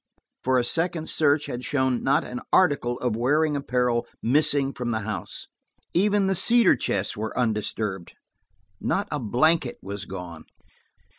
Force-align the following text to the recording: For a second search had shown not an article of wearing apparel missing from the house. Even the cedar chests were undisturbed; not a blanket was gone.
For 0.43 0.57
a 0.57 0.63
second 0.63 1.09
search 1.09 1.45
had 1.45 1.63
shown 1.63 2.03
not 2.03 2.23
an 2.23 2.39
article 2.51 2.97
of 3.01 3.15
wearing 3.15 3.55
apparel 3.55 4.07
missing 4.19 4.73
from 4.73 4.89
the 4.89 5.01
house. 5.01 5.45
Even 5.93 6.25
the 6.25 6.33
cedar 6.33 6.75
chests 6.75 7.15
were 7.15 7.37
undisturbed; 7.37 8.15
not 8.79 9.07
a 9.11 9.19
blanket 9.19 9.77
was 9.83 10.05
gone. 10.05 10.45